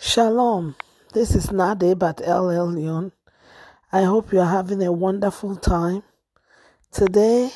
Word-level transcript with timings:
Shalom. 0.00 0.76
This 1.12 1.34
is 1.34 1.50
Naa 1.50 1.74
Dei 1.74 1.94
Bat 1.94 2.20
El 2.24 2.44
Elyon. 2.50 3.10
I 3.90 4.04
hope 4.04 4.32
you 4.32 4.38
are 4.38 4.46
having 4.48 4.80
a 4.84 4.92
wonderful 4.92 5.56
time. 5.56 6.04
Today, 6.92 7.50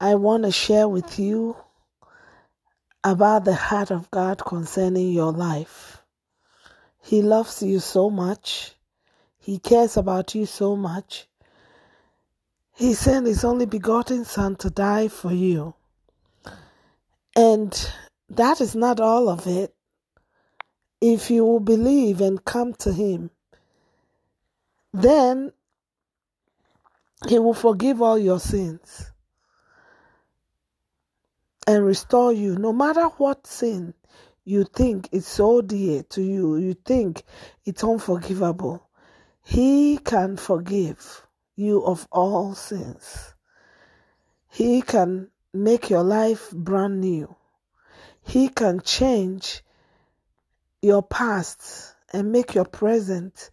I 0.00 0.16
want 0.16 0.42
to 0.42 0.50
share 0.50 0.88
with 0.88 1.20
you 1.20 1.56
about 3.04 3.44
the 3.44 3.54
heart 3.54 3.92
of 3.92 4.10
God 4.10 4.44
concerning 4.44 5.12
your 5.12 5.30
life. 5.30 6.02
He 7.00 7.22
loves 7.22 7.62
you 7.62 7.78
so 7.78 8.10
much. 8.10 8.72
He 9.38 9.60
cares 9.60 9.96
about 9.96 10.34
you 10.34 10.46
so 10.46 10.74
much. 10.74 11.28
He 12.74 12.94
sent 12.94 13.24
His 13.24 13.44
only 13.44 13.66
begotten 13.66 14.24
Son 14.24 14.56
to 14.56 14.68
die 14.68 15.06
for 15.06 15.32
you. 15.32 15.74
And 17.36 17.72
that 18.30 18.60
is 18.60 18.74
not 18.74 18.98
all 18.98 19.28
of 19.28 19.46
it 19.46 19.75
if 21.12 21.30
you 21.30 21.44
will 21.44 21.60
believe 21.60 22.20
and 22.20 22.44
come 22.44 22.74
to 22.74 22.92
Him, 22.92 23.30
then 24.92 25.52
He 27.28 27.38
will 27.38 27.54
forgive 27.54 28.02
all 28.02 28.18
your 28.18 28.40
sins 28.40 29.10
and 31.66 31.84
restore 31.84 32.32
you. 32.32 32.56
No 32.56 32.72
matter 32.72 33.06
what 33.18 33.46
sin 33.46 33.94
you 34.44 34.64
think 34.64 35.08
is 35.12 35.26
so 35.26 35.60
dear 35.60 36.02
to 36.04 36.22
you, 36.22 36.56
you 36.56 36.74
think 36.74 37.22
it's 37.64 37.84
unforgivable, 37.84 38.88
He 39.42 39.98
can 39.98 40.36
forgive 40.36 41.26
you 41.56 41.84
of 41.84 42.06
all 42.10 42.54
sins. 42.54 43.34
He 44.48 44.82
can 44.82 45.28
make 45.52 45.90
your 45.90 46.02
life 46.04 46.50
brand 46.50 47.00
new. 47.00 47.34
He 48.22 48.48
can 48.48 48.80
change 48.80 49.62
your 50.82 51.02
past 51.02 51.94
and 52.12 52.32
make 52.32 52.54
your 52.54 52.64
present 52.64 53.50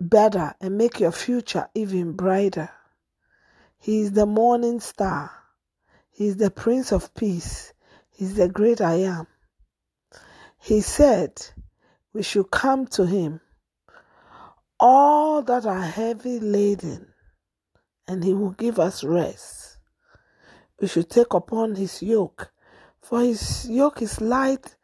better 0.00 0.54
and 0.60 0.78
make 0.78 1.00
your 1.00 1.12
future 1.12 1.68
even 1.74 2.12
brighter. 2.12 2.70
He 3.78 4.00
is 4.00 4.12
the 4.12 4.26
morning 4.26 4.80
star. 4.80 5.30
He 6.10 6.26
is 6.26 6.36
the 6.36 6.50
Prince 6.50 6.92
of 6.92 7.14
Peace. 7.14 7.72
He 8.10 8.24
is 8.24 8.34
the 8.34 8.48
great 8.48 8.80
I 8.80 8.94
am. 8.94 9.26
He 10.60 10.80
said 10.80 11.40
we 12.12 12.22
should 12.22 12.50
come 12.50 12.86
to 12.88 13.06
him, 13.06 13.40
all 14.80 15.42
that 15.42 15.64
are 15.66 15.80
heavy 15.80 16.40
laden, 16.40 17.12
and 18.08 18.24
he 18.24 18.34
will 18.34 18.50
give 18.50 18.80
us 18.80 19.04
rest. 19.04 19.78
We 20.80 20.88
should 20.88 21.10
take 21.10 21.34
upon 21.34 21.76
his 21.76 22.02
yoke, 22.02 22.50
for 23.00 23.20
his 23.20 23.68
yoke 23.68 24.02
is 24.02 24.20
light 24.20 24.74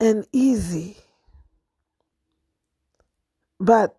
and 0.00 0.26
easy. 0.32 0.96
But 3.60 3.96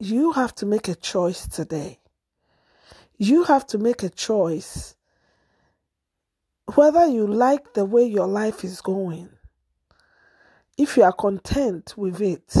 you 0.00 0.32
have 0.32 0.54
to 0.56 0.66
make 0.66 0.88
a 0.88 0.94
choice 0.96 1.46
today. 1.46 2.00
You 3.16 3.44
have 3.44 3.66
to 3.68 3.78
make 3.78 4.02
a 4.02 4.10
choice 4.10 4.96
whether 6.74 7.06
you 7.06 7.26
like 7.26 7.74
the 7.74 7.84
way 7.84 8.04
your 8.04 8.26
life 8.26 8.64
is 8.64 8.80
going, 8.80 9.28
if 10.76 10.96
you 10.96 11.04
are 11.04 11.12
content 11.12 11.94
with 11.96 12.20
it. 12.20 12.56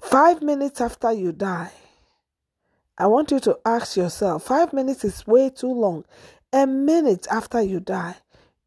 Five 0.00 0.42
minutes 0.42 0.80
after 0.80 1.12
you 1.12 1.32
die, 1.32 1.72
I 2.98 3.06
want 3.06 3.30
you 3.30 3.38
to 3.40 3.58
ask 3.64 3.96
yourself 3.96 4.44
five 4.44 4.72
minutes 4.72 5.04
is 5.04 5.26
way 5.26 5.50
too 5.50 5.72
long. 5.72 6.04
A 6.52 6.66
minute 6.66 7.26
after 7.30 7.62
you 7.62 7.78
die, 7.78 8.16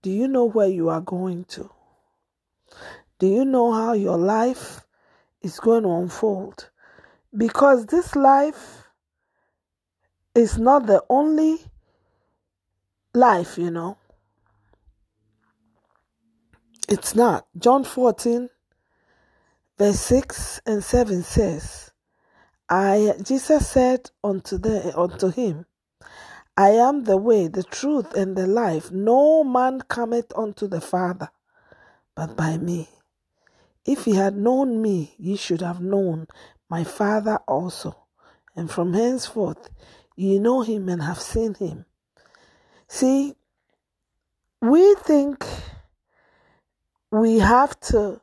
do 0.01 0.09
you 0.09 0.27
know 0.27 0.45
where 0.45 0.67
you 0.67 0.89
are 0.89 1.01
going 1.01 1.43
to? 1.45 1.69
Do 3.19 3.27
you 3.27 3.45
know 3.45 3.71
how 3.71 3.93
your 3.93 4.17
life 4.17 4.81
is 5.41 5.59
going 5.59 5.83
to 5.83 5.89
unfold? 5.89 6.69
Because 7.35 7.85
this 7.85 8.15
life 8.15 8.89
is 10.33 10.57
not 10.57 10.85
the 10.85 11.03
only 11.09 11.57
life, 13.13 13.57
you 13.57 13.71
know. 13.71 13.97
It's 16.87 17.15
not. 17.15 17.47
John 17.57 17.83
14, 17.83 18.49
verse 19.77 19.99
6 19.99 20.61
and 20.65 20.83
7 20.83 21.23
says, 21.23 21.91
I 22.67 23.13
Jesus 23.21 23.67
said 23.67 24.09
unto 24.23 24.57
the 24.57 24.97
unto 24.97 25.29
him, 25.29 25.65
I 26.57 26.69
am 26.69 27.03
the 27.03 27.17
way, 27.17 27.47
the 27.47 27.63
truth, 27.63 28.13
and 28.15 28.35
the 28.35 28.47
life. 28.47 28.91
No 28.91 29.43
man 29.43 29.81
cometh 29.87 30.31
unto 30.35 30.67
the 30.67 30.81
Father 30.81 31.29
but 32.15 32.35
by 32.35 32.57
me. 32.57 32.89
If 33.85 34.07
ye 34.07 34.15
had 34.15 34.35
known 34.35 34.81
me, 34.81 35.13
ye 35.17 35.35
should 35.35 35.61
have 35.61 35.79
known 35.79 36.27
my 36.69 36.83
Father 36.83 37.37
also. 37.47 37.95
And 38.55 38.71
from 38.71 38.93
henceforth 38.93 39.69
ye 40.15 40.39
know 40.39 40.61
him 40.61 40.89
and 40.89 41.03
have 41.03 41.21
seen 41.21 41.53
him. 41.55 41.85
See, 42.87 43.35
we 44.61 44.95
think 44.95 45.45
we 47.11 47.39
have 47.39 47.79
to 47.91 48.21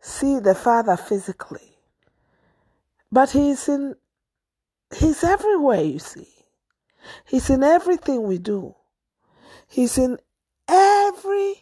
see 0.00 0.38
the 0.38 0.54
Father 0.54 0.96
physically, 0.96 1.76
but 3.10 3.30
he's 3.30 3.68
in 3.68 3.94
he's 4.96 5.22
everywhere, 5.24 5.82
you 5.82 5.98
see. 5.98 6.28
He's 7.24 7.50
in 7.50 7.62
everything 7.62 8.22
we 8.22 8.38
do. 8.38 8.74
He's 9.68 9.98
in 9.98 10.18
every 10.68 11.61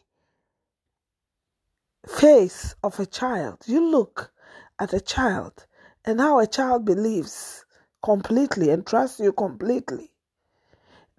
face 2.20 2.75
of 2.82 3.00
a 3.00 3.06
child. 3.06 3.56
You 3.66 3.91
look 3.91 4.31
at 4.78 4.92
a 4.92 5.00
child 5.00 5.66
and 6.04 6.20
how 6.20 6.38
a 6.38 6.47
child 6.47 6.84
believes 6.84 7.64
completely 8.03 8.69
and 8.69 8.86
trusts 8.86 9.20
you 9.20 9.32
completely. 9.32 10.12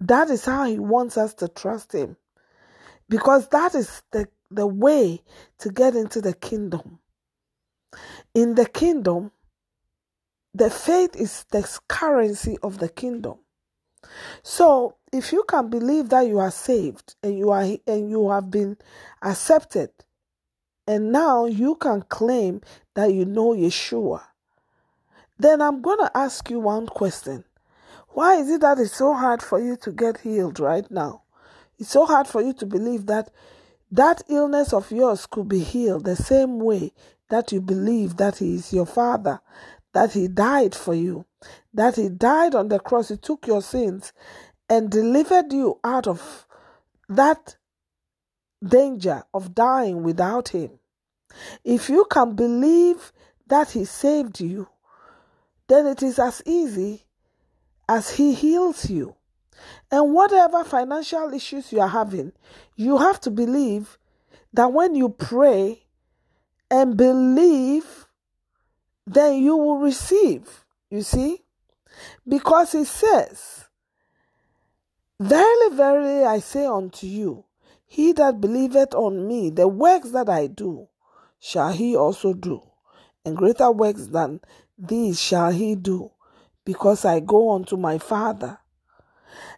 That 0.00 0.30
is 0.30 0.44
how 0.44 0.64
he 0.64 0.78
wants 0.78 1.16
us 1.16 1.34
to 1.34 1.48
trust 1.48 1.92
him. 1.92 2.16
Because 3.08 3.48
that 3.48 3.74
is 3.74 4.02
the, 4.12 4.28
the 4.50 4.66
way 4.66 5.22
to 5.58 5.70
get 5.70 5.96
into 5.96 6.20
the 6.20 6.34
kingdom. 6.34 7.00
In 8.32 8.54
the 8.54 8.66
kingdom, 8.66 9.32
the 10.54 10.70
faith 10.70 11.16
is 11.16 11.44
the 11.50 11.68
currency 11.88 12.58
of 12.62 12.78
the 12.78 12.88
kingdom. 12.88 13.38
So 14.44 14.96
if 15.12 15.32
you 15.32 15.42
can 15.48 15.68
believe 15.68 16.10
that 16.10 16.28
you 16.28 16.38
are 16.38 16.50
saved 16.52 17.16
and 17.24 17.36
you 17.36 17.50
are 17.50 17.62
and 17.86 18.08
you 18.08 18.30
have 18.30 18.50
been 18.52 18.76
accepted 19.20 19.90
and 20.86 21.12
now 21.12 21.46
you 21.46 21.76
can 21.76 22.02
claim 22.02 22.60
that 22.94 23.12
you 23.12 23.24
know 23.24 23.50
Yeshua, 23.50 24.22
then 25.38 25.60
I'm 25.60 25.80
going 25.80 25.98
to 25.98 26.16
ask 26.16 26.48
you 26.50 26.60
one 26.60 26.86
question. 26.86 27.44
Why 28.10 28.36
is 28.36 28.50
it 28.50 28.60
that 28.60 28.78
it's 28.78 28.96
so 28.96 29.14
hard 29.14 29.42
for 29.42 29.58
you 29.58 29.76
to 29.78 29.92
get 29.92 30.18
healed 30.20 30.60
right 30.60 30.88
now? 30.90 31.22
It's 31.78 31.90
so 31.90 32.04
hard 32.04 32.26
for 32.26 32.42
you 32.42 32.52
to 32.54 32.66
believe 32.66 33.06
that 33.06 33.30
that 33.90 34.22
illness 34.28 34.72
of 34.72 34.90
yours 34.90 35.26
could 35.26 35.48
be 35.48 35.60
healed 35.60 36.04
the 36.04 36.16
same 36.16 36.58
way 36.58 36.92
that 37.28 37.52
you 37.52 37.60
believe 37.60 38.16
that 38.18 38.38
He 38.38 38.54
is 38.56 38.72
your 38.72 38.86
Father, 38.86 39.40
that 39.92 40.12
He 40.12 40.28
died 40.28 40.74
for 40.74 40.94
you, 40.94 41.24
that 41.72 41.96
He 41.96 42.08
died 42.08 42.54
on 42.54 42.68
the 42.68 42.78
cross, 42.78 43.08
He 43.08 43.16
took 43.16 43.46
your 43.46 43.62
sins 43.62 44.12
and 44.68 44.90
delivered 44.90 45.52
you 45.52 45.78
out 45.82 46.06
of 46.06 46.46
that 47.08 47.56
danger 48.62 49.22
of 49.34 49.54
dying 49.54 50.02
without 50.02 50.48
Him. 50.48 50.78
If 51.64 51.88
you 51.88 52.06
can 52.10 52.34
believe 52.34 53.12
that 53.46 53.70
He 53.70 53.84
saved 53.84 54.40
you, 54.40 54.68
then 55.68 55.86
it 55.86 56.02
is 56.02 56.18
as 56.18 56.42
easy 56.46 57.04
as 57.88 58.10
He 58.10 58.34
heals 58.34 58.90
you. 58.90 59.16
And 59.90 60.12
whatever 60.12 60.64
financial 60.64 61.32
issues 61.32 61.72
you 61.72 61.80
are 61.80 61.88
having, 61.88 62.32
you 62.76 62.98
have 62.98 63.20
to 63.20 63.30
believe 63.30 63.98
that 64.52 64.72
when 64.72 64.94
you 64.94 65.08
pray 65.08 65.82
and 66.70 66.96
believe, 66.96 68.06
then 69.06 69.42
you 69.42 69.56
will 69.56 69.78
receive. 69.78 70.64
You 70.90 71.02
see? 71.02 71.42
Because 72.26 72.72
He 72.72 72.84
says, 72.84 73.66
Verily, 75.20 75.76
verily, 75.76 76.24
I 76.24 76.40
say 76.40 76.66
unto 76.66 77.06
you, 77.06 77.44
he 77.92 78.12
that 78.14 78.40
believeth 78.40 78.94
on 78.94 79.28
me, 79.28 79.50
the 79.50 79.68
works 79.68 80.12
that 80.12 80.30
I 80.30 80.46
do, 80.46 80.88
shall 81.38 81.72
he 81.72 81.94
also 81.94 82.32
do, 82.32 82.62
and 83.22 83.36
greater 83.36 83.70
works 83.70 84.06
than 84.06 84.40
these 84.78 85.20
shall 85.20 85.50
he 85.50 85.74
do, 85.74 86.10
because 86.64 87.04
I 87.04 87.20
go 87.20 87.50
unto 87.50 87.76
my 87.76 87.98
Father. 87.98 88.60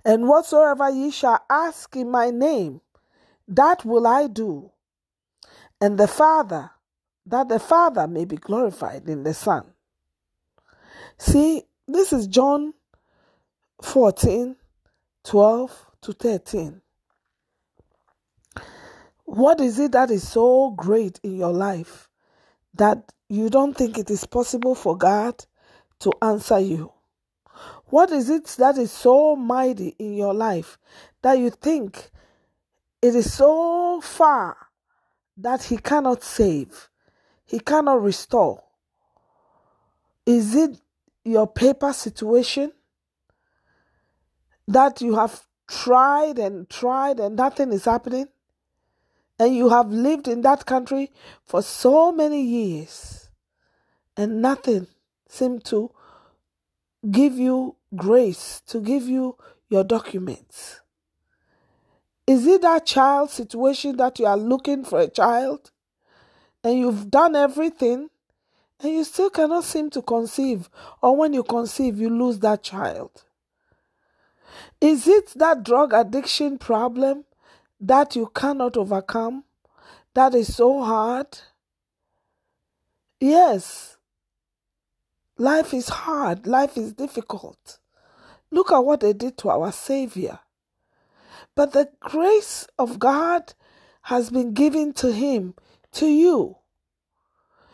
And 0.05 0.27
whatsoever 0.27 0.91
ye 0.91 1.13
shall 1.13 1.45
ask 1.49 1.95
in 1.95 2.11
my 2.11 2.33
name, 2.33 2.81
that 3.47 3.85
will 3.85 4.05
I 4.05 4.27
do. 4.27 4.73
And 5.81 5.97
the 5.97 6.09
Father, 6.09 6.73
that 7.27 7.49
the 7.49 7.61
Father 7.61 8.09
may 8.09 8.25
be 8.25 8.37
glorified 8.37 9.09
in 9.09 9.23
the 9.23 9.33
Son. 9.33 9.65
See, 11.19 11.63
this 11.87 12.13
is 12.13 12.27
John 12.27 12.75
14 13.81 14.57
12 15.23 15.87
to 16.01 16.13
13. 16.13 16.81
What 19.35 19.61
is 19.61 19.81
it 19.81 19.91
that 19.91 20.13
is 20.13 20.29
so 20.29 20.71
great 20.71 21.19
in 21.25 21.35
your 21.35 21.53
life 21.53 22.09
that 22.75 23.11
you 23.29 23.51
don't 23.51 23.77
think 23.77 23.99
it 23.99 24.09
is 24.09 24.25
possible 24.25 24.77
for 24.77 24.97
God 24.97 25.45
to 25.99 26.13
answer 26.23 26.61
you? 26.61 26.93
What 27.87 28.13
is 28.13 28.31
it 28.31 28.45
that 28.59 28.79
is 28.79 28.93
so 28.93 29.35
mighty 29.35 29.97
in 29.99 30.15
your 30.15 30.33
life 30.33 30.79
that 31.23 31.41
you 31.41 31.51
think 31.51 32.13
it 33.03 33.17
is 33.17 33.33
so 33.33 34.01
far 34.01 34.57
that 35.39 35.65
He 35.65 35.79
cannot 35.79 36.23
save, 36.23 36.89
He 37.45 37.59
cannot 37.59 38.03
restore? 38.03 38.63
Is 40.27 40.55
it 40.55 40.79
your 41.25 41.49
paper 41.49 41.93
situation 41.93 42.71
that 44.69 45.01
you 45.01 45.17
have 45.17 45.43
tried 45.67 46.39
and 46.39 46.71
tried 46.71 47.19
and 47.19 47.35
nothing 47.35 47.73
is 47.73 47.85
happening? 47.87 48.29
And 49.39 49.55
you 49.55 49.69
have 49.69 49.91
lived 49.91 50.29
in 50.29 50.43
that 50.43 50.65
country 50.65 51.11
for 51.45 51.63
so 51.63 52.13
many 52.13 52.43
years 52.43 53.29
and 54.17 54.41
nothing 54.41 54.87
seemed 55.29 55.65
to 55.65 55.91
give 57.11 57.37
you 57.37 57.77
grace, 57.97 58.63
to 58.67 58.81
give 58.81 59.09
you 59.09 59.37
your 59.69 59.85
documents. 59.85 60.81
Is 62.27 62.47
it 62.47 62.63
that 62.63 62.87
child 62.87 63.31
situation 63.31 63.97
that 63.97 64.19
you 64.19 64.27
are 64.27 64.37
looking 64.37 64.85
for 64.85 65.01
a 65.01 65.09
child 65.09 65.71
and 66.63 66.79
you've 66.79 67.11
done 67.11 67.37
everything 67.37 68.09
and 68.81 68.93
you 68.93 69.05
still 69.05 69.31
cannot 69.31 69.65
seem 69.65 69.91
to 69.91 70.03
conceive, 70.03 70.69
or 71.03 71.17
when 71.17 71.33
you 71.33 71.43
conceive, 71.43 71.99
you 71.99 72.11
lose 72.11 72.39
that 72.41 72.63
child? 72.63 73.25
Is 74.81 75.07
it 75.07 75.33
that 75.37 75.63
drug 75.63 75.93
addiction 75.93 76.59
problem 76.59 77.25
that 77.81 78.17
you 78.17 78.31
cannot 78.35 78.77
overcome 78.77 79.45
that 80.15 80.35
is 80.35 80.55
so 80.55 80.83
hard? 80.83 81.39
Yes, 83.21 83.97
life 85.37 85.75
is 85.75 85.89
hard, 85.89 86.47
life 86.47 86.77
is 86.77 86.93
difficult. 86.93 87.79
Look 88.51 88.71
at 88.71 88.79
what 88.79 89.01
they 89.01 89.13
did 89.13 89.37
to 89.39 89.51
our 89.51 89.73
Savior. 89.73 90.39
But 91.57 91.73
the 91.73 91.91
grace 92.01 92.67
of 92.79 92.99
God 92.99 93.55
has 94.03 94.31
been 94.31 94.53
given 94.55 94.93
to 94.95 95.13
him, 95.13 95.55
to 95.93 96.07
you. 96.07 96.59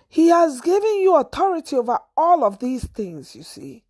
He 0.08 0.28
has 0.28 0.60
given 0.60 1.00
you 1.00 1.16
authority 1.16 1.76
over 1.76 1.98
all 2.16 2.44
of 2.44 2.58
these 2.58 2.86
things, 2.86 3.36
you 3.36 3.42
see. 3.42 3.84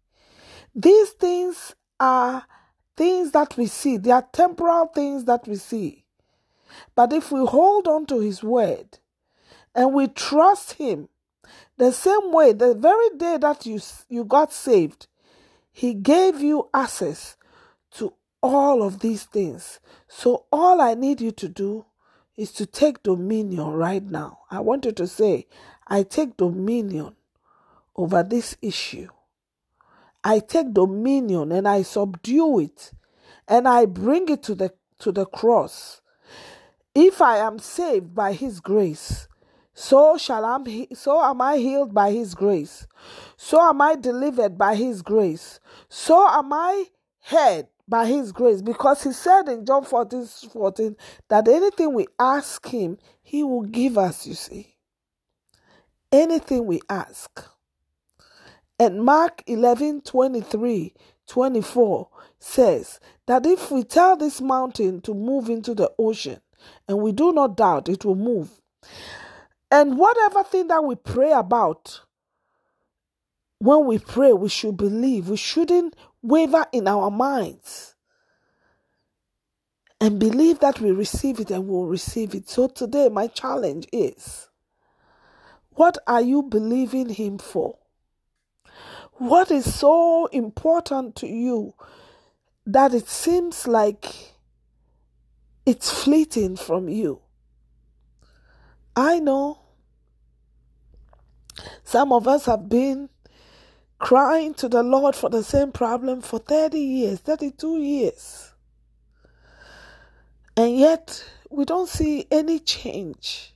These 0.74 1.10
things 1.10 1.74
are 1.98 2.44
things 3.00 3.30
that 3.30 3.56
we 3.56 3.64
see, 3.64 3.96
they 3.96 4.10
are 4.10 4.28
temporal 4.30 4.84
things 4.88 5.24
that 5.24 5.48
we 5.48 5.56
see. 5.56 6.04
But 6.94 7.14
if 7.14 7.32
we 7.32 7.46
hold 7.46 7.88
on 7.88 8.04
to 8.04 8.20
His 8.20 8.42
word 8.42 8.98
and 9.74 9.94
we 9.94 10.06
trust 10.06 10.74
Him, 10.74 11.08
the 11.78 11.92
same 11.92 12.30
way, 12.30 12.52
the 12.52 12.74
very 12.74 13.08
day 13.16 13.38
that 13.38 13.64
you, 13.64 13.80
you 14.10 14.24
got 14.24 14.52
saved, 14.52 15.06
He 15.72 15.94
gave 15.94 16.42
you 16.42 16.68
access 16.74 17.38
to 17.92 18.12
all 18.42 18.82
of 18.82 18.98
these 19.00 19.24
things. 19.24 19.80
So, 20.06 20.44
all 20.52 20.82
I 20.82 20.92
need 20.92 21.22
you 21.22 21.30
to 21.30 21.48
do 21.48 21.86
is 22.36 22.52
to 22.52 22.66
take 22.66 23.02
dominion 23.02 23.68
right 23.68 24.04
now. 24.04 24.40
I 24.50 24.60
want 24.60 24.84
you 24.84 24.92
to 24.92 25.06
say, 25.06 25.46
I 25.88 26.02
take 26.02 26.36
dominion 26.36 27.16
over 27.96 28.22
this 28.22 28.58
issue. 28.60 29.08
I 30.22 30.40
take 30.40 30.72
dominion 30.72 31.52
and 31.52 31.66
I 31.66 31.82
subdue 31.82 32.60
it 32.60 32.92
and 33.48 33.66
I 33.66 33.86
bring 33.86 34.28
it 34.28 34.42
to 34.44 34.54
the 34.54 34.72
to 34.98 35.12
the 35.12 35.26
cross. 35.26 36.02
If 36.94 37.22
I 37.22 37.38
am 37.38 37.58
saved 37.58 38.14
by 38.14 38.32
his 38.32 38.60
grace, 38.60 39.28
so 39.72 40.18
shall 40.18 40.44
I 40.44 40.86
so 40.94 41.22
am 41.22 41.40
I 41.40 41.56
healed 41.56 41.94
by 41.94 42.10
his 42.12 42.34
grace. 42.34 42.86
So 43.36 43.60
am 43.60 43.80
I 43.80 43.96
delivered 43.96 44.58
by 44.58 44.74
his 44.74 45.02
grace. 45.02 45.60
So 45.88 46.28
am 46.28 46.52
I 46.52 46.86
heard 47.22 47.68
by 47.88 48.06
his 48.06 48.32
grace. 48.32 48.62
Because 48.62 49.02
he 49.02 49.12
said 49.12 49.48
in 49.48 49.64
John 49.64 49.84
14, 49.84 50.26
14 50.52 50.96
that 51.28 51.48
anything 51.48 51.94
we 51.94 52.06
ask 52.18 52.66
him, 52.66 52.98
he 53.22 53.42
will 53.42 53.62
give 53.62 53.96
us, 53.98 54.26
you 54.26 54.34
see 54.34 54.76
anything 56.12 56.66
we 56.66 56.80
ask. 56.88 57.49
And 58.80 59.04
Mark 59.04 59.42
11 59.46 60.00
23 60.00 60.94
24 61.28 62.08
says 62.38 62.98
that 63.26 63.44
if 63.44 63.70
we 63.70 63.84
tell 63.84 64.16
this 64.16 64.40
mountain 64.40 65.02
to 65.02 65.12
move 65.12 65.50
into 65.50 65.74
the 65.74 65.92
ocean 65.98 66.40
and 66.88 66.98
we 66.98 67.12
do 67.12 67.30
not 67.30 67.58
doubt 67.58 67.90
it 67.90 68.06
will 68.06 68.16
move, 68.16 68.50
and 69.70 69.98
whatever 69.98 70.42
thing 70.44 70.68
that 70.68 70.82
we 70.82 70.94
pray 70.96 71.30
about, 71.30 72.00
when 73.58 73.84
we 73.84 73.98
pray, 73.98 74.32
we 74.32 74.48
should 74.48 74.78
believe. 74.78 75.28
We 75.28 75.36
shouldn't 75.36 75.94
waver 76.22 76.64
in 76.72 76.88
our 76.88 77.10
minds 77.10 77.94
and 80.00 80.18
believe 80.18 80.60
that 80.60 80.80
we 80.80 80.90
receive 80.90 81.38
it 81.38 81.50
and 81.50 81.64
we 81.64 81.70
will 81.70 81.86
receive 81.86 82.34
it. 82.34 82.48
So 82.48 82.68
today, 82.68 83.10
my 83.10 83.26
challenge 83.26 83.86
is 83.92 84.48
what 85.72 85.98
are 86.06 86.22
you 86.22 86.42
believing 86.42 87.10
Him 87.10 87.36
for? 87.36 87.79
What 89.20 89.50
is 89.50 89.74
so 89.74 90.28
important 90.32 91.14
to 91.16 91.26
you 91.26 91.74
that 92.64 92.94
it 92.94 93.06
seems 93.06 93.68
like 93.68 94.06
it's 95.66 95.90
fleeting 95.90 96.56
from 96.56 96.88
you? 96.88 97.20
I 98.96 99.18
know 99.18 99.58
some 101.84 102.14
of 102.14 102.26
us 102.26 102.46
have 102.46 102.70
been 102.70 103.10
crying 103.98 104.54
to 104.54 104.70
the 104.70 104.82
Lord 104.82 105.14
for 105.14 105.28
the 105.28 105.44
same 105.44 105.70
problem 105.70 106.22
for 106.22 106.38
30 106.38 106.80
years, 106.80 107.18
32 107.18 107.76
years. 107.76 108.54
And 110.56 110.78
yet 110.78 111.22
we 111.50 111.66
don't 111.66 111.90
see 111.90 112.26
any 112.30 112.58
change. 112.58 113.52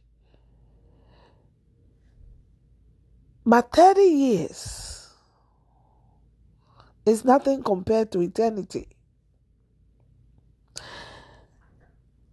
But 3.47 3.73
30 3.73 4.03
years 4.03 4.94
is 7.07 7.25
nothing 7.25 7.63
compared 7.63 8.11
to 8.13 8.21
eternity. 8.21 8.89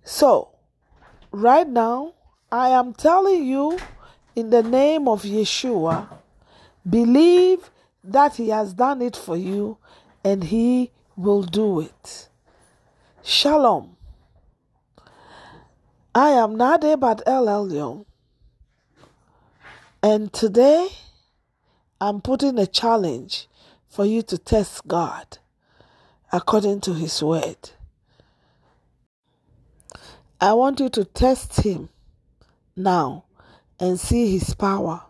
So, 0.03 0.49
right 1.31 1.67
now, 1.67 2.13
I 2.51 2.69
am 2.69 2.93
telling 2.93 3.45
you 3.45 3.77
in 4.35 4.49
the 4.49 4.63
name 4.63 5.07
of 5.07 5.23
Yeshua, 5.23 6.07
believe 6.89 7.69
that 8.03 8.35
He 8.35 8.49
has 8.49 8.73
done 8.73 9.01
it 9.01 9.15
for 9.15 9.37
you 9.37 9.77
and 10.23 10.43
He 10.43 10.91
will 11.15 11.43
do 11.43 11.81
it. 11.81 12.29
Shalom. 13.23 13.95
I 16.13 16.31
am 16.31 16.55
Naa 16.55 16.77
Dei 16.77 16.95
Bat 16.95 17.21
El 17.25 17.45
Elyon. 17.45 18.05
And 20.03 20.33
today, 20.33 20.89
I'm 22.01 22.21
putting 22.21 22.57
a 22.57 22.65
challenge 22.65 23.47
for 23.91 24.05
you 24.05 24.23
to 24.23 24.37
test 24.39 24.87
God 24.87 25.37
according 26.31 26.81
to 26.81 26.93
His 26.93 27.21
word. 27.21 27.71
I 30.39 30.53
want 30.53 30.79
you 30.79 30.89
to 30.89 31.05
test 31.05 31.61
Him 31.61 31.89
now 32.75 33.25
and 33.79 33.99
see 33.99 34.37
His 34.37 34.55
power. 34.55 35.03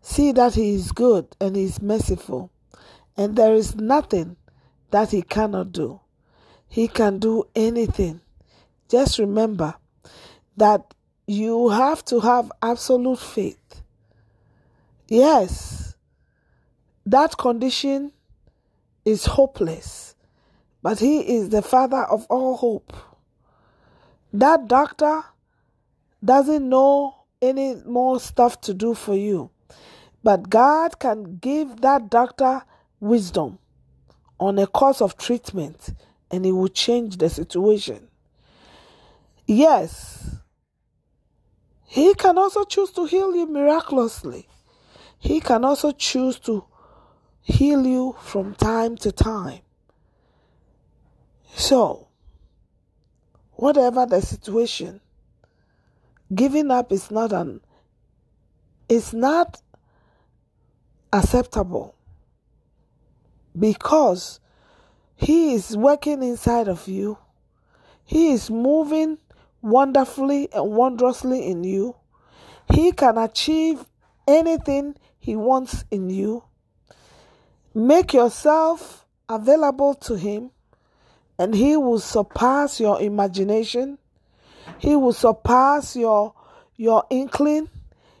See 0.00 0.30
that 0.32 0.54
He 0.54 0.74
is 0.74 0.92
good 0.92 1.26
and 1.40 1.56
He 1.56 1.64
is 1.64 1.82
merciful, 1.82 2.52
and 3.16 3.34
there 3.34 3.54
is 3.54 3.74
nothing 3.74 4.36
that 4.92 5.10
He 5.10 5.22
cannot 5.22 5.72
do. 5.72 5.98
He 6.68 6.86
can 6.86 7.18
do 7.18 7.44
anything. 7.56 8.20
Just 8.88 9.18
remember 9.18 9.74
that 10.56 10.94
you 11.26 11.70
have 11.70 12.04
to 12.04 12.20
have 12.20 12.52
absolute 12.62 13.18
faith 13.18 13.66
Yes, 15.08 15.85
that 17.06 17.38
condition 17.38 18.12
is 19.04 19.24
hopeless, 19.24 20.16
but 20.82 20.98
He 20.98 21.36
is 21.36 21.48
the 21.50 21.62
Father 21.62 22.02
of 22.02 22.26
all 22.28 22.56
hope. 22.56 22.92
That 24.32 24.66
doctor 24.66 25.22
doesn't 26.24 26.68
know 26.68 27.14
any 27.40 27.76
more 27.86 28.18
stuff 28.18 28.60
to 28.62 28.74
do 28.74 28.94
for 28.94 29.14
you, 29.14 29.50
but 30.24 30.50
God 30.50 30.98
can 30.98 31.36
give 31.36 31.80
that 31.82 32.10
doctor 32.10 32.62
wisdom 32.98 33.58
on 34.40 34.58
a 34.58 34.66
course 34.66 35.00
of 35.00 35.16
treatment 35.16 35.94
and 36.30 36.44
it 36.44 36.52
will 36.52 36.68
change 36.68 37.18
the 37.18 37.30
situation. 37.30 38.08
Yes, 39.46 40.36
He 41.84 42.14
can 42.14 42.36
also 42.36 42.64
choose 42.64 42.90
to 42.90 43.04
heal 43.04 43.36
you 43.36 43.46
miraculously. 43.46 44.48
He 45.18 45.40
can 45.40 45.64
also 45.64 45.92
choose 45.92 46.40
to 46.40 46.64
heal 47.46 47.86
you 47.86 48.16
from 48.20 48.54
time 48.54 48.96
to 48.98 49.12
time. 49.12 49.60
So, 51.54 52.08
whatever 53.54 54.04
the 54.04 54.20
situation, 54.20 55.00
Giving 56.34 56.72
up 56.72 56.90
is 56.90 57.10
not 57.10 57.32
an 57.32 57.60
is 58.88 59.12
not 59.12 59.60
acceptable 61.12 61.94
because 63.56 64.40
he 65.14 65.54
is 65.54 65.76
working 65.76 66.22
inside 66.24 66.66
of 66.66 66.88
you. 66.88 67.18
He 68.04 68.32
is 68.32 68.50
moving 68.50 69.18
wonderfully 69.62 70.48
and 70.52 70.72
wondrously 70.72 71.46
in 71.46 71.62
you. 71.62 71.94
He 72.72 72.90
can 72.90 73.18
achieve 73.18 73.84
anything 74.26 74.96
he 75.18 75.36
wants 75.36 75.84
in 75.92 76.10
you. 76.10 76.42
Make 77.76 78.14
yourself 78.14 79.04
available 79.28 79.94
to 79.94 80.14
him 80.16 80.50
and 81.38 81.54
he 81.54 81.76
will 81.76 81.98
surpass 81.98 82.80
your 82.80 83.00
imagination. 83.02 83.98
He 84.78 84.96
will 84.96 85.12
surpass 85.12 85.94
your 85.94 86.32
your 86.76 87.04
inkling. 87.10 87.68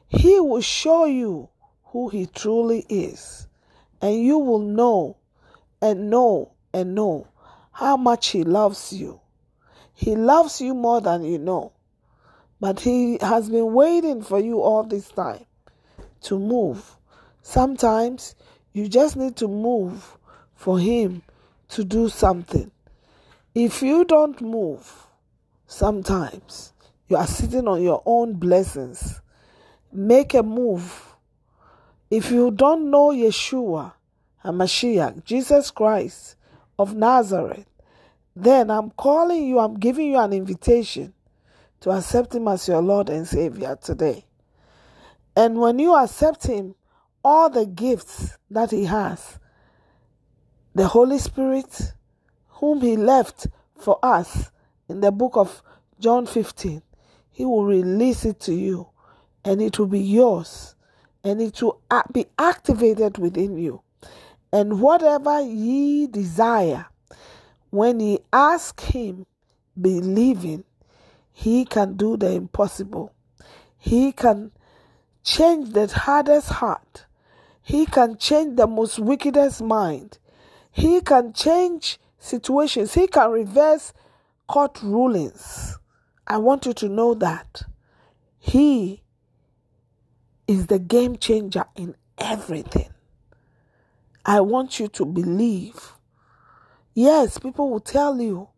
He 0.08 0.38
will 0.40 0.60
show 0.60 1.06
you 1.06 1.48
who 1.86 2.10
he 2.10 2.26
truly 2.26 2.84
is. 2.88 3.48
And 4.02 4.22
you 4.22 4.38
will 4.38 4.58
know 4.58 5.16
and 5.80 6.10
know 6.10 6.52
and 6.74 6.94
know 6.94 7.26
how 7.72 7.96
much 7.96 8.28
He 8.28 8.42
loves 8.42 8.92
you. 8.92 9.20
He 9.94 10.16
loves 10.16 10.60
you 10.60 10.74
more 10.74 11.00
than 11.00 11.24
you 11.24 11.38
know. 11.38 11.72
But 12.60 12.80
He 12.80 13.18
has 13.20 13.48
been 13.48 13.72
waiting 13.72 14.22
for 14.22 14.38
you 14.38 14.60
all 14.60 14.82
this 14.82 15.08
time 15.08 15.44
to 16.22 16.38
move. 16.38 16.96
Sometimes 17.42 18.34
you 18.76 18.88
just 18.88 19.16
need 19.16 19.34
to 19.36 19.48
move 19.48 20.18
for 20.54 20.78
Him 20.78 21.22
to 21.70 21.82
do 21.82 22.10
something. 22.10 22.70
If 23.54 23.80
you 23.80 24.04
don't 24.04 24.38
move, 24.42 25.06
sometimes 25.66 26.74
you 27.08 27.16
are 27.16 27.26
sitting 27.26 27.66
on 27.68 27.82
your 27.82 28.02
own 28.04 28.34
blessings. 28.34 29.22
Make 29.90 30.34
a 30.34 30.42
move. 30.42 31.16
If 32.10 32.30
you 32.30 32.50
don't 32.50 32.90
know 32.90 33.08
Yeshua, 33.08 33.94
HaMashiach, 34.44 35.24
Jesus 35.24 35.70
Christ 35.70 36.36
of 36.78 36.94
Nazareth, 36.94 37.64
then 38.34 38.70
I'm 38.70 38.90
calling 38.90 39.46
you, 39.46 39.58
I'm 39.58 39.78
giving 39.78 40.08
you 40.08 40.18
an 40.18 40.34
invitation 40.34 41.14
to 41.80 41.92
accept 41.92 42.34
Him 42.34 42.46
as 42.46 42.68
your 42.68 42.82
Lord 42.82 43.08
and 43.08 43.26
Savior 43.26 43.78
today. 43.80 44.26
And 45.34 45.58
when 45.58 45.78
you 45.78 45.96
accept 45.96 46.46
Him, 46.46 46.74
all 47.26 47.50
the 47.50 47.66
gifts 47.66 48.38
that 48.48 48.70
He 48.70 48.84
has, 48.84 49.40
the 50.76 50.86
Holy 50.86 51.18
Spirit, 51.18 51.92
whom 52.46 52.80
He 52.82 52.96
left 52.96 53.48
for 53.76 53.98
us 54.00 54.52
in 54.88 55.00
the 55.00 55.10
book 55.10 55.36
of 55.36 55.60
John 55.98 56.26
15, 56.26 56.82
He 57.32 57.44
will 57.44 57.64
release 57.64 58.24
it 58.24 58.38
to 58.40 58.54
you 58.54 58.90
and 59.44 59.60
it 59.60 59.76
will 59.76 59.88
be 59.88 59.98
yours 59.98 60.76
and 61.24 61.40
it 61.42 61.60
will 61.60 61.80
be 62.12 62.26
activated 62.38 63.18
within 63.18 63.58
you. 63.58 63.82
And 64.52 64.80
whatever 64.80 65.40
ye 65.40 66.06
desire, 66.06 66.86
when 67.70 67.98
ye 67.98 68.20
ask 68.32 68.80
him, 68.80 69.26
believing, 69.78 70.62
he 71.32 71.64
can 71.64 71.96
do 71.96 72.16
the 72.16 72.30
impossible. 72.30 73.12
He 73.76 74.12
can 74.12 74.52
change 75.24 75.72
the 75.72 75.88
hardest 75.88 76.50
heart. 76.50 77.05
He 77.66 77.84
can 77.84 78.16
change 78.16 78.56
the 78.56 78.68
most 78.68 79.00
wickedest 79.00 79.60
mind. 79.60 80.18
He 80.70 81.00
can 81.00 81.32
change 81.32 81.98
situations. 82.20 82.94
He 82.94 83.08
can 83.08 83.32
reverse 83.32 83.92
court 84.46 84.80
rulings. 84.84 85.76
I 86.28 86.38
want 86.38 86.64
you 86.64 86.72
to 86.74 86.88
know 86.88 87.14
that. 87.14 87.62
He 88.38 89.02
is 90.46 90.68
the 90.68 90.78
game 90.78 91.16
changer 91.16 91.64
in 91.74 91.96
everything. 92.18 92.90
I 94.24 94.42
want 94.42 94.78
you 94.78 94.86
to 94.86 95.04
believe. 95.04 95.94
Yes, 96.94 97.36
people 97.36 97.68
will 97.68 97.80
tell 97.80 98.20
you 98.20 98.48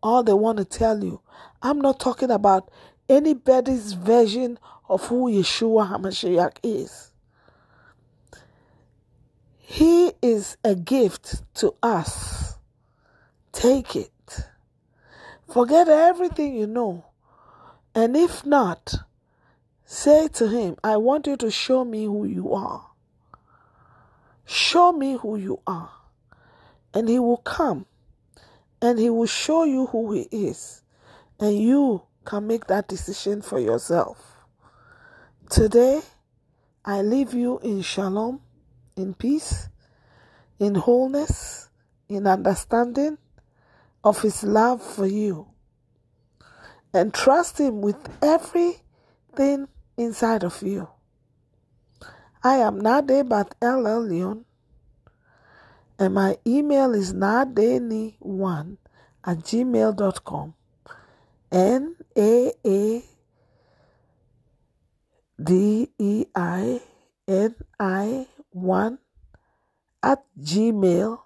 all 0.00 0.22
they 0.22 0.32
want 0.32 0.58
to 0.58 0.64
tell 0.64 1.02
you. 1.02 1.20
I'm 1.60 1.80
not 1.80 1.98
talking 1.98 2.30
about 2.30 2.70
anybody's 3.08 3.94
version 3.94 4.60
of 4.88 5.04
who 5.08 5.28
Yeshua 5.28 5.90
HaMashiach 5.90 6.58
is. 6.62 7.10
He 9.74 10.12
is 10.22 10.56
a 10.62 10.76
gift 10.76 11.42
to 11.54 11.74
us. 11.82 12.58
Take 13.50 13.96
it. 13.96 14.38
Forget 15.52 15.88
everything 15.88 16.54
you 16.54 16.68
know. 16.68 17.06
And 17.92 18.16
if 18.16 18.46
not, 18.46 18.94
say 19.84 20.28
to 20.28 20.48
him, 20.48 20.76
I 20.84 20.96
want 20.98 21.26
you 21.26 21.36
to 21.38 21.50
show 21.50 21.84
me 21.84 22.04
who 22.04 22.24
you 22.24 22.52
are. 22.52 22.86
Show 24.44 24.92
me 24.92 25.16
who 25.16 25.36
you 25.36 25.58
are. 25.66 25.90
And 26.94 27.08
he 27.08 27.18
will 27.18 27.38
come 27.38 27.86
and 28.80 28.96
he 28.96 29.10
will 29.10 29.26
show 29.26 29.64
you 29.64 29.86
who 29.86 30.12
he 30.12 30.28
is. 30.30 30.84
And 31.40 31.58
you 31.58 32.02
can 32.24 32.46
make 32.46 32.68
that 32.68 32.86
decision 32.86 33.42
for 33.42 33.58
yourself. 33.58 34.36
Today, 35.50 36.02
I 36.84 37.02
leave 37.02 37.34
you 37.34 37.58
in 37.58 37.82
shalom, 37.82 38.40
in 38.96 39.14
peace, 39.14 39.68
in 40.58 40.74
wholeness, 40.74 41.68
in 42.08 42.26
understanding 42.26 43.18
of 44.02 44.22
his 44.22 44.44
love 44.44 44.82
for 44.82 45.06
you. 45.06 45.48
And 46.92 47.12
trust 47.12 47.58
him 47.58 47.80
with 47.80 47.96
everything 48.22 49.68
inside 49.96 50.44
of 50.44 50.62
you. 50.62 50.88
I 52.42 52.56
am 52.56 52.78
Naa 52.78 53.00
Dei 53.00 53.22
Bat 53.22 53.54
El 53.62 53.84
Elyon, 53.84 54.44
and 55.98 56.14
my 56.14 56.36
email 56.46 56.92
is 56.94 57.14
naadeini1 57.14 58.76
at 59.24 59.38
gmail.com. 59.38 60.54
N 61.50 61.96
A 62.16 62.52
A 62.66 63.04
D 65.42 65.88
E 65.98 66.26
I 66.34 66.80
N 67.26 67.54
I 67.80 68.26
1 68.54 68.98
at 70.02 70.24
gmail.com. 70.38 71.18